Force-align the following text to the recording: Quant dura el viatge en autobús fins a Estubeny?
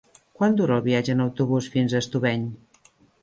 Quant 0.37 0.55
dura 0.59 0.77
el 0.79 0.85
viatge 0.87 1.13
en 1.17 1.21
autobús 1.27 1.69
fins 1.75 1.93
a 1.97 2.01
Estubeny? 2.05 2.49